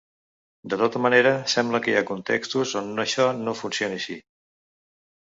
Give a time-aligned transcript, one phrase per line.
[0.73, 4.17] De tota manera, sembla que hi ha contextos on això no funciona així.